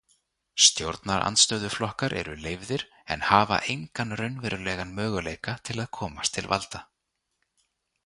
Stjórnarandstöðuflokkar 0.67 2.15
eru 2.21 2.33
leyfðir 2.47 2.87
en 3.17 3.27
hafa 3.29 3.61
engan 3.75 4.17
raunverulegan 4.23 4.99
möguleika 5.03 5.59
til 5.71 5.81
að 5.87 5.95
komast 6.03 6.39
til 6.39 6.51
valda. 6.57 6.87